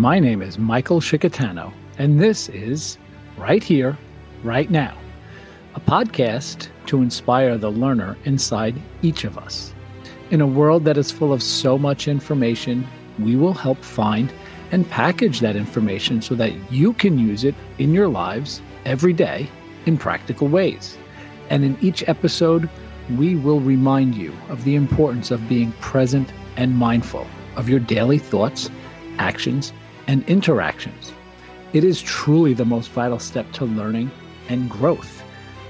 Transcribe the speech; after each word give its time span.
My 0.00 0.20
name 0.20 0.42
is 0.42 0.60
Michael 0.60 1.00
Shikatano, 1.00 1.72
and 1.98 2.20
this 2.20 2.48
is 2.50 2.98
Right 3.36 3.64
Here, 3.64 3.98
Right 4.44 4.70
Now, 4.70 4.96
a 5.74 5.80
podcast 5.80 6.68
to 6.86 7.02
inspire 7.02 7.58
the 7.58 7.72
learner 7.72 8.16
inside 8.24 8.80
each 9.02 9.24
of 9.24 9.36
us. 9.36 9.74
In 10.30 10.40
a 10.40 10.46
world 10.46 10.84
that 10.84 10.96
is 10.98 11.10
full 11.10 11.32
of 11.32 11.42
so 11.42 11.76
much 11.76 12.06
information, 12.06 12.86
we 13.18 13.34
will 13.34 13.54
help 13.54 13.78
find 13.78 14.32
and 14.70 14.88
package 14.88 15.40
that 15.40 15.56
information 15.56 16.22
so 16.22 16.36
that 16.36 16.52
you 16.70 16.92
can 16.92 17.18
use 17.18 17.42
it 17.42 17.56
in 17.78 17.92
your 17.92 18.06
lives 18.06 18.62
every 18.84 19.12
day 19.12 19.50
in 19.86 19.98
practical 19.98 20.46
ways. 20.46 20.96
And 21.50 21.64
in 21.64 21.76
each 21.80 22.08
episode, 22.08 22.70
we 23.16 23.34
will 23.34 23.58
remind 23.58 24.14
you 24.14 24.32
of 24.48 24.62
the 24.62 24.76
importance 24.76 25.32
of 25.32 25.48
being 25.48 25.72
present 25.80 26.32
and 26.56 26.76
mindful 26.76 27.26
of 27.56 27.68
your 27.68 27.80
daily 27.80 28.18
thoughts, 28.18 28.70
actions, 29.18 29.72
and 30.08 30.28
interactions. 30.28 31.12
It 31.72 31.84
is 31.84 32.02
truly 32.02 32.54
the 32.54 32.64
most 32.64 32.90
vital 32.90 33.20
step 33.20 33.52
to 33.52 33.66
learning 33.66 34.10
and 34.48 34.68
growth, 34.68 35.22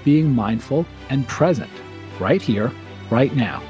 being 0.05 0.35
mindful 0.35 0.87
and 1.11 1.27
present 1.29 1.71
right 2.19 2.41
here, 2.41 2.73
right 3.11 3.35
now, 3.35 3.63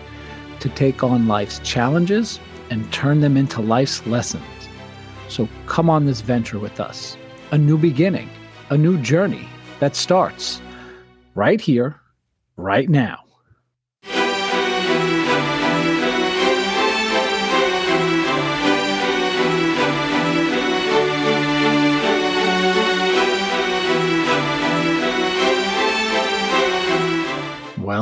to 0.60 0.68
take 0.68 1.02
on 1.02 1.26
life's 1.26 1.59
challenges 1.60 2.38
and 2.70 2.92
turn 2.92 3.23
them 3.23 3.36
into 3.36 3.62
life's 3.62 4.06
lessons. 4.06 4.45
So 5.28 5.48
come 5.66 5.90
on 5.90 6.04
this 6.04 6.20
venture 6.20 6.59
with 6.59 6.80
us. 6.80 7.16
A 7.50 7.59
new 7.59 7.78
beginning, 7.78 8.28
a 8.70 8.76
new 8.76 9.00
journey 9.00 9.48
that 9.80 9.96
starts 9.96 10.60
right 11.34 11.60
here, 11.60 11.98
right 12.56 12.88
now. 12.88 13.24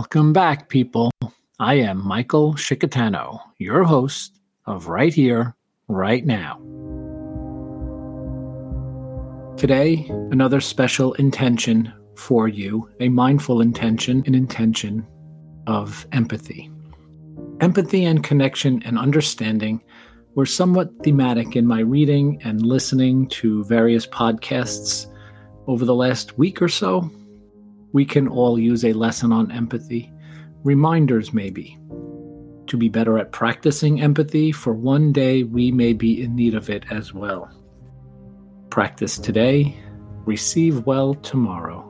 Welcome 0.06 0.32
back, 0.32 0.68
people. 0.68 1.10
I 1.58 1.74
am 1.74 2.06
Michael 2.06 2.54
Shikatano, 2.54 3.40
your 3.58 3.82
host 3.82 4.38
of 4.64 4.86
Right 4.86 5.12
Here, 5.12 5.56
Right 5.88 6.24
Now. 6.24 6.60
Today, 9.56 10.06
another 10.30 10.60
special 10.60 11.14
intention 11.14 11.92
for 12.14 12.46
you, 12.46 12.88
a 13.00 13.08
mindful 13.08 13.60
intention, 13.60 14.22
an 14.26 14.36
intention 14.36 15.04
of 15.66 16.06
empathy. 16.12 16.70
Empathy 17.60 18.04
and 18.04 18.22
connection 18.22 18.84
and 18.84 19.00
understanding 19.00 19.82
were 20.36 20.46
somewhat 20.46 20.92
thematic 21.02 21.56
in 21.56 21.66
my 21.66 21.80
reading 21.80 22.40
and 22.44 22.64
listening 22.64 23.26
to 23.30 23.64
various 23.64 24.06
podcasts 24.06 25.12
over 25.66 25.84
the 25.84 25.96
last 25.96 26.38
week 26.38 26.62
or 26.62 26.68
so 26.68 27.10
we 27.96 28.04
can 28.04 28.28
all 28.28 28.58
use 28.58 28.84
a 28.84 28.92
lesson 28.92 29.32
on 29.32 29.50
empathy, 29.50 30.12
reminders 30.64 31.32
maybe, 31.32 31.78
to 32.66 32.76
be 32.76 32.90
better 32.90 33.16
at 33.16 33.32
practicing 33.32 34.02
empathy, 34.02 34.52
for 34.52 34.74
one 34.74 35.14
day 35.14 35.44
we 35.44 35.72
may 35.72 35.94
be 35.94 36.22
in 36.22 36.36
need 36.36 36.54
of 36.54 36.68
it 36.68 36.84
as 36.90 37.14
well. 37.14 37.50
Practice 38.68 39.16
today, 39.16 39.74
receive 40.26 40.84
well 40.84 41.14
tomorrow. 41.14 41.80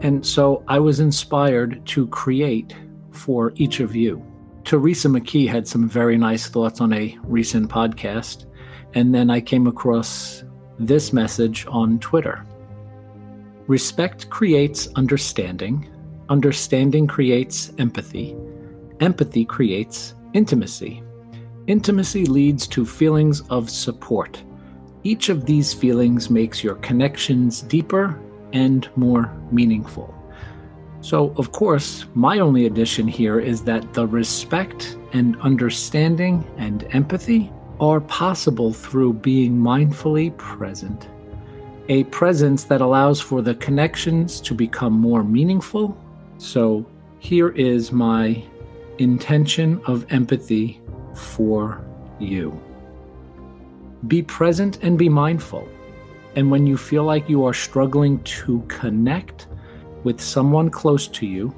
And 0.00 0.24
so 0.24 0.64
I 0.66 0.78
was 0.78 0.98
inspired 0.98 1.84
to 1.88 2.06
create 2.06 2.74
for 3.10 3.52
each 3.56 3.80
of 3.80 3.94
you. 3.94 4.24
Teresa 4.64 5.08
McKee 5.08 5.46
had 5.46 5.68
some 5.68 5.86
very 5.86 6.16
nice 6.16 6.48
thoughts 6.48 6.80
on 6.80 6.90
a 6.94 7.18
recent 7.24 7.68
podcast, 7.68 8.46
and 8.94 9.14
then 9.14 9.28
I 9.28 9.42
came 9.42 9.66
across 9.66 10.42
this 10.78 11.12
message 11.12 11.66
on 11.68 11.98
Twitter. 11.98 12.46
Respect 13.68 14.28
creates 14.28 14.88
understanding, 14.96 15.88
understanding 16.28 17.06
creates 17.06 17.72
empathy, 17.78 18.36
empathy 18.98 19.44
creates 19.44 20.14
intimacy. 20.32 21.00
Intimacy 21.68 22.26
leads 22.26 22.66
to 22.66 22.84
feelings 22.84 23.40
of 23.50 23.70
support. 23.70 24.42
Each 25.04 25.28
of 25.28 25.46
these 25.46 25.72
feelings 25.72 26.28
makes 26.28 26.64
your 26.64 26.74
connections 26.76 27.62
deeper 27.62 28.18
and 28.52 28.88
more 28.96 29.32
meaningful. 29.52 30.12
So, 31.00 31.32
of 31.36 31.52
course, 31.52 32.06
my 32.14 32.40
only 32.40 32.66
addition 32.66 33.06
here 33.06 33.38
is 33.38 33.62
that 33.62 33.94
the 33.94 34.08
respect 34.08 34.96
and 35.12 35.40
understanding 35.40 36.44
and 36.58 36.84
empathy 36.90 37.52
are 37.80 38.00
possible 38.00 38.72
through 38.72 39.12
being 39.14 39.56
mindfully 39.56 40.36
present 40.36 41.08
a 41.88 42.04
presence 42.04 42.64
that 42.64 42.80
allows 42.80 43.20
for 43.20 43.42
the 43.42 43.54
connections 43.56 44.40
to 44.40 44.54
become 44.54 44.92
more 44.92 45.24
meaningful. 45.24 45.96
So 46.38 46.86
here 47.18 47.50
is 47.50 47.92
my 47.92 48.42
intention 48.98 49.80
of 49.86 50.10
empathy 50.12 50.80
for 51.14 51.84
you. 52.18 52.60
Be 54.06 54.22
present 54.22 54.78
and 54.82 54.98
be 54.98 55.08
mindful. 55.08 55.68
And 56.34 56.50
when 56.50 56.66
you 56.66 56.76
feel 56.76 57.04
like 57.04 57.28
you 57.28 57.44
are 57.44 57.54
struggling 57.54 58.22
to 58.24 58.60
connect 58.68 59.48
with 60.04 60.20
someone 60.20 60.70
close 60.70 61.06
to 61.08 61.26
you, 61.26 61.54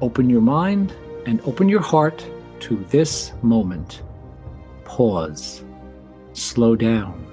open 0.00 0.30
your 0.30 0.40
mind 0.40 0.94
and 1.26 1.40
open 1.42 1.68
your 1.68 1.82
heart 1.82 2.26
to 2.60 2.76
this 2.90 3.32
moment. 3.42 4.02
Pause. 4.84 5.64
Slow 6.32 6.76
down 6.76 7.29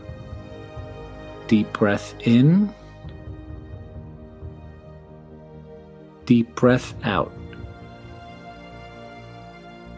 Deep 1.47 1.71
breath 1.71 2.13
in. 2.21 2.73
Deep 6.25 6.53
breath 6.55 6.93
out. 7.05 7.31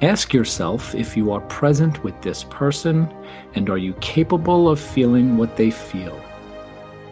Ask 0.04 0.32
yourself 0.32 0.94
if 0.94 1.18
you 1.18 1.32
are 1.32 1.42
present 1.42 2.04
with 2.04 2.22
this 2.22 2.44
person 2.46 3.12
and 3.56 3.70
are 3.70 3.80
you 3.80 3.94
capable 3.96 4.70
of 4.70 4.80
feeling 4.80 5.38
what 5.38 5.58
they 5.58 5.72
feel 5.72 6.22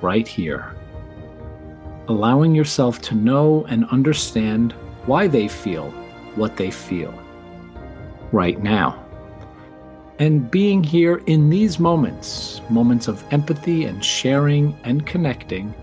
right 0.01 0.27
here. 0.27 0.75
Allowing 2.07 2.53
yourself 2.53 3.01
to 3.01 3.15
know 3.15 3.65
and 3.67 3.85
understand 3.85 4.73
why 5.07 5.27
they 5.27 5.47
feel 5.47 5.89
what 6.35 6.57
they 6.57 6.69
feel 6.69 7.13
right 8.31 8.61
now. 8.61 9.03
And 10.19 10.49
being 10.49 10.83
here 10.83 11.17
in 11.27 11.49
these 11.49 11.79
moments, 11.79 12.61
moments 12.69 13.07
of 13.07 13.23
empathy 13.31 13.85
and 13.85 14.03
sharing 14.03 14.75
and 14.83 15.05
connecting, 15.05 15.73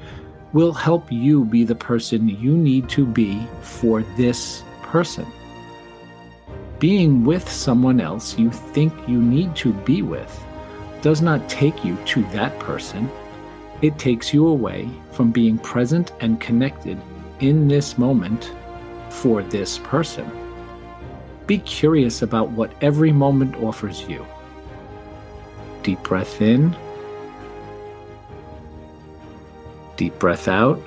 will 0.52 0.72
help 0.72 1.10
you 1.10 1.44
be 1.44 1.64
the 1.64 1.74
person 1.74 2.28
you 2.28 2.56
need 2.56 2.88
to 2.88 3.06
be 3.06 3.46
for 3.62 4.02
this 4.16 4.62
person. 4.82 5.26
Being 6.78 7.24
with 7.24 7.48
someone 7.48 8.00
else 8.00 8.38
you 8.38 8.50
think 8.50 8.92
you 9.08 9.20
need 9.20 9.54
to 9.56 9.72
be 9.72 10.02
with 10.02 10.44
does 11.00 11.22
not 11.22 11.48
take 11.48 11.84
you 11.84 11.96
to 12.06 12.22
that 12.32 12.58
person. 12.58 13.10
It 13.82 13.98
takes 13.98 14.34
you 14.34 14.46
away 14.48 14.88
from 15.12 15.30
being 15.30 15.58
present 15.58 16.12
and 16.20 16.40
connected 16.40 17.00
in 17.40 17.68
this 17.68 17.98
moment 17.98 18.52
for 19.10 19.42
this 19.42 19.78
person. 19.78 20.43
Be 21.46 21.58
curious 21.58 22.22
about 22.22 22.50
what 22.50 22.72
every 22.80 23.12
moment 23.12 23.56
offers 23.56 24.02
you. 24.08 24.26
Deep 25.82 26.02
breath 26.02 26.40
in. 26.40 26.74
Deep 29.96 30.18
breath 30.18 30.48
out. 30.48 30.78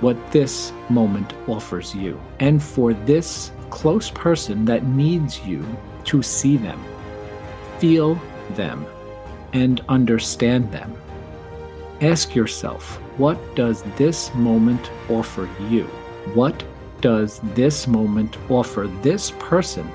What 0.00 0.32
this 0.32 0.72
moment 0.90 1.32
offers 1.48 1.94
you. 1.94 2.20
And 2.40 2.62
for 2.62 2.92
this 2.92 3.52
close 3.70 4.10
person 4.10 4.64
that 4.64 4.84
needs 4.84 5.40
you 5.46 5.64
to 6.04 6.22
see 6.22 6.56
them, 6.56 6.82
feel 7.78 8.20
them, 8.50 8.84
and 9.52 9.80
understand 9.88 10.72
them. 10.72 10.94
Ask 12.00 12.34
yourself, 12.34 13.00
what 13.16 13.38
does 13.54 13.82
this 13.96 14.34
moment 14.34 14.90
offer 15.08 15.48
you? 15.70 15.84
What 16.34 16.62
does 17.00 17.40
this 17.54 17.86
moment 17.86 18.36
offer 18.50 18.86
this 19.02 19.30
person 19.38 19.90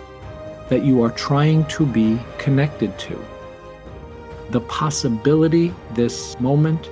that 0.70 0.86
you 0.86 1.04
are 1.04 1.12
trying 1.12 1.66
to 1.66 1.86
be 1.86 2.20
connected 2.38 2.98
to? 3.00 3.20
The 4.52 4.62
possibility 4.62 5.74
this 5.94 6.40
moment 6.40 6.90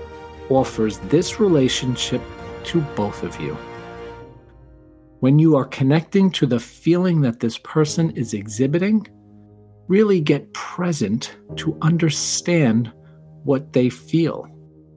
offers 0.49 0.97
this 1.09 1.39
relationship 1.39 2.21
to 2.65 2.81
both 2.95 3.23
of 3.23 3.39
you. 3.39 3.57
When 5.19 5.37
you 5.37 5.55
are 5.57 5.65
connecting 5.65 6.31
to 6.31 6.45
the 6.45 6.59
feeling 6.59 7.21
that 7.21 7.39
this 7.39 7.57
person 7.57 8.11
is 8.11 8.33
exhibiting, 8.33 9.05
really 9.87 10.21
get 10.21 10.53
present 10.53 11.35
to 11.57 11.77
understand 11.81 12.91
what 13.43 13.73
they 13.73 13.89
feel. 13.89 14.47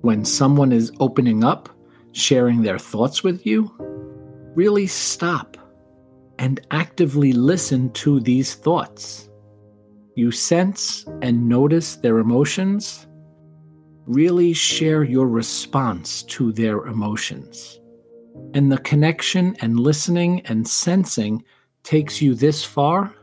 When 0.02 0.24
someone 0.24 0.72
is 0.72 0.92
opening 1.00 1.42
up, 1.42 1.68
sharing 2.12 2.62
their 2.62 2.78
thoughts 2.78 3.24
with 3.24 3.44
you, 3.46 3.72
really 4.54 4.86
stop 4.86 5.56
and 6.38 6.60
actively 6.70 7.32
listen 7.32 7.90
to 7.92 8.20
these 8.20 8.54
thoughts. 8.54 9.28
you 10.14 10.30
sense 10.30 11.06
and 11.22 11.48
notice 11.48 11.96
their 11.96 12.18
emotions, 12.18 13.06
really 14.06 14.52
share 14.52 15.02
your 15.02 15.26
response 15.26 16.22
to 16.24 16.52
their 16.52 16.84
emotions. 16.84 17.80
And 18.52 18.70
the 18.70 18.76
connection 18.78 19.56
and 19.60 19.80
listening 19.80 20.42
and 20.44 20.68
sensing 20.68 21.42
takes 21.82 22.20
you 22.20 22.34
this 22.34 22.62
far. 22.62 23.14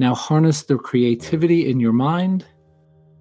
Now 0.00 0.12
harness 0.12 0.64
the 0.64 0.76
creativity 0.76 1.70
in 1.70 1.78
your 1.78 1.92
mind 1.92 2.44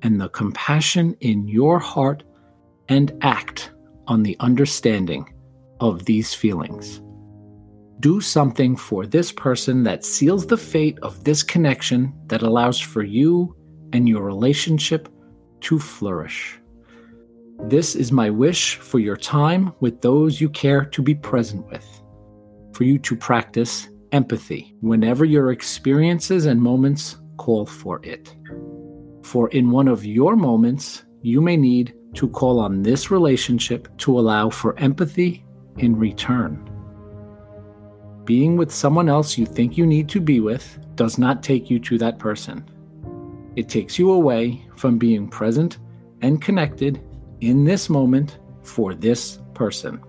and 0.01 0.19
the 0.19 0.29
compassion 0.29 1.15
in 1.19 1.47
your 1.47 1.77
heart 1.77 2.23
and 2.87 3.15
act 3.21 3.71
on 4.07 4.23
the 4.23 4.35
understanding 4.39 5.31
of 5.79 6.05
these 6.05 6.33
feelings. 6.33 7.01
Do 7.99 8.21
something 8.21 8.75
for 8.75 9.05
this 9.05 9.31
person 9.31 9.83
that 9.83 10.05
seals 10.05 10.47
the 10.47 10.57
fate 10.57 10.97
of 11.01 11.23
this 11.23 11.43
connection 11.43 12.13
that 12.27 12.41
allows 12.41 12.79
for 12.79 13.03
you 13.03 13.55
and 13.91 14.07
your 14.07 14.23
relationship 14.23 15.09
to 15.61 15.79
flourish. 15.79 16.59
This 17.63 17.95
is 17.95 18.11
my 18.11 18.29
wish 18.29 18.77
for 18.77 18.99
your 18.99 19.17
time 19.17 19.73
with 19.81 20.01
those 20.01 20.39
you 20.39 20.49
care 20.49 20.85
to 20.85 21.01
be 21.01 21.13
present 21.13 21.67
with, 21.67 21.85
for 22.73 22.85
you 22.85 22.97
to 22.99 23.17
practice 23.17 23.89
empathy 24.13 24.75
whenever 24.79 25.25
your 25.25 25.51
experiences 25.51 26.45
and 26.45 26.61
moments 26.61 27.17
call 27.37 27.65
for 27.65 28.03
it. 28.05 28.33
For 29.23 29.49
in 29.49 29.71
one 29.71 29.89
of 29.89 30.05
your 30.05 30.35
moments, 30.37 31.03
you 31.21 31.41
may 31.41 31.57
need 31.57 31.93
to 32.13 32.29
call 32.29 32.59
on 32.59 32.81
this 32.81 33.11
relationship 33.11 33.89
to 33.97 34.17
allow 34.17 34.49
for 34.49 34.79
empathy 34.79 35.45
in 35.79 35.97
return. 35.97 36.65
Being 38.25 38.57
with 38.57 38.71
someone 38.71 39.09
else 39.09 39.37
you 39.37 39.45
think 39.45 39.77
you 39.77 39.85
need 39.85 40.07
to 40.09 40.21
be 40.21 40.39
with 40.39 40.77
does 40.95 41.17
not 41.17 41.41
take 41.41 41.69
you 41.69 41.79
to 41.79 41.97
that 41.97 42.19
person. 42.19 42.63
It 43.55 43.69
takes 43.69 43.97
you 43.97 44.11
away 44.11 44.63
from 44.75 44.97
being 44.97 45.27
present 45.27 45.79
and 46.21 46.41
connected 46.41 47.01
in 47.41 47.63
this 47.63 47.89
moment 47.89 48.37
for 48.63 48.93
this 48.93 49.39
person. 49.53 50.01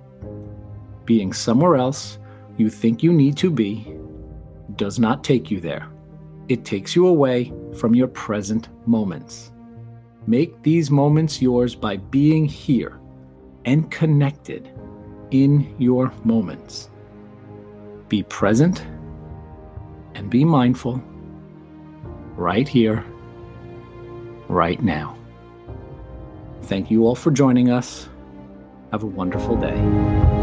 Being 1.05 1.33
somewhere 1.33 1.77
else 1.77 2.19
you 2.59 2.69
think 2.69 3.03
you 3.03 3.13
need 3.13 3.37
to 3.39 3.51
be 3.51 3.97
does 4.77 4.99
not 4.99 5.25
take 5.25 5.51
you 5.51 5.61
there. 5.61 5.89
It 6.49 6.65
takes 6.65 6.95
you 6.95 7.07
away 7.07 7.53
from 7.79 7.95
your 7.95 8.09
present 8.09 8.69
moments. 8.87 9.53
Make 10.27 10.63
these 10.63 10.91
moments 10.91 11.41
yours 11.41 11.75
by 11.75 11.97
being 11.97 12.45
here 12.45 13.01
and 13.65 13.91
connected 13.91 14.71
in 15.31 15.75
your 15.79 16.13
moments. 16.25 16.91
Be 18.09 18.23
present 18.25 18.85
and 20.15 20.29
be 20.29 20.45
mindful 20.45 21.03
right 22.37 22.69
here, 22.69 23.05
right 24.49 24.83
now. 24.83 25.17
Thank 26.63 26.91
you 26.91 27.05
all 27.07 27.15
for 27.15 27.31
joining 27.31 27.71
us. 27.71 28.09
Have 28.93 29.03
a 29.03 29.07
wonderful 29.07 29.57
day. 29.57 30.40